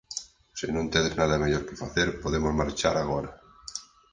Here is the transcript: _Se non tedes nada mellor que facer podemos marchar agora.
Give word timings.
_Se 0.59 0.65
non 0.75 0.89
tedes 0.93 1.17
nada 1.19 1.41
mellor 1.43 1.63
que 1.67 1.81
facer 1.83 2.07
podemos 2.23 2.57
marchar 2.61 2.95
agora. 2.99 3.31